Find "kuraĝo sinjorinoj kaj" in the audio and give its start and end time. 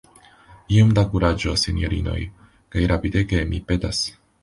1.11-2.87